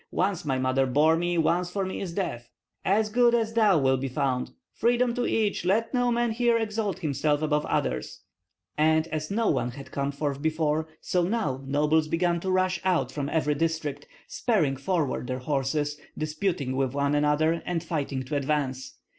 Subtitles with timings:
[0.09, 2.49] "Once my mother bore me, once for me is death!"
[2.83, 5.63] "As good as thou will be found!" "Freedom to each.
[5.63, 8.21] Let no man here exalt himself above others."
[8.79, 13.11] And as no one had come forth before, so now nobles began to rush out
[13.11, 18.95] from every district, spurring forward their horses, disputing with one another and fighting to advance.